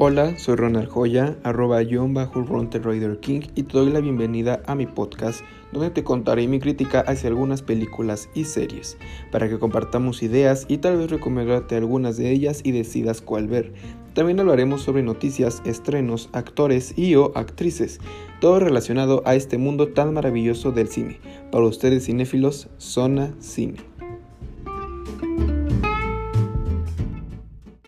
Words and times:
Hola, 0.00 0.38
soy 0.38 0.54
Ronald 0.54 0.88
Joya, 0.88 1.36
arroba 1.42 1.80
John 1.82 2.14
bajo 2.14 2.46
King 3.20 3.40
y 3.56 3.64
te 3.64 3.78
doy 3.78 3.90
la 3.90 3.98
bienvenida 3.98 4.62
a 4.64 4.76
mi 4.76 4.86
podcast 4.86 5.40
donde 5.72 5.90
te 5.90 6.04
contaré 6.04 6.46
mi 6.46 6.60
crítica 6.60 7.00
hacia 7.00 7.28
algunas 7.28 7.62
películas 7.62 8.28
y 8.32 8.44
series, 8.44 8.96
para 9.32 9.48
que 9.48 9.58
compartamos 9.58 10.22
ideas 10.22 10.66
y 10.68 10.78
tal 10.78 10.98
vez 10.98 11.10
recomendarte 11.10 11.74
algunas 11.74 12.16
de 12.16 12.30
ellas 12.30 12.60
y 12.62 12.70
decidas 12.70 13.20
cuál 13.20 13.48
ver. 13.48 13.72
También 14.14 14.38
hablaremos 14.38 14.82
sobre 14.82 15.02
noticias, 15.02 15.62
estrenos, 15.64 16.30
actores 16.32 16.96
y 16.96 17.16
o 17.16 17.32
actrices, 17.34 17.98
todo 18.40 18.60
relacionado 18.60 19.22
a 19.26 19.34
este 19.34 19.58
mundo 19.58 19.88
tan 19.88 20.14
maravilloso 20.14 20.70
del 20.70 20.86
cine. 20.86 21.18
Para 21.50 21.66
ustedes 21.66 22.06
cinéfilos, 22.06 22.68
Zona 22.78 23.34
Cine. 23.40 23.97